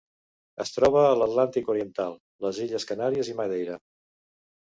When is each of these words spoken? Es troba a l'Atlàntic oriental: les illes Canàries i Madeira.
Es 0.63 0.71
troba 0.75 1.01
a 1.09 1.17
l'Atlàntic 1.21 1.67
oriental: 1.73 2.17
les 2.45 2.61
illes 2.65 2.87
Canàries 2.93 3.29
i 3.35 3.35
Madeira. 3.43 3.77